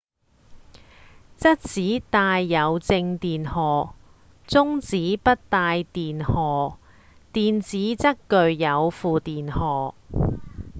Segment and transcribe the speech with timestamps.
[1.37, 3.93] 質子帶有正電荷
[4.47, 6.79] 中子不帶電荷
[7.31, 9.93] 電子則具有負電荷